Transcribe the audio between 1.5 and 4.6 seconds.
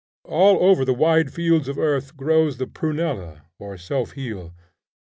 of earth grows the prunella or self heal.